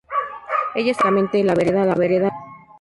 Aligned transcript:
En 0.73 0.81
ella 0.81 0.95
se 0.95 1.07
encuentran 1.07 1.13
únicamente 1.13 1.43
la 1.43 1.53
Vereda 1.53 1.85
La 1.85 1.93
Palma. 1.93 2.31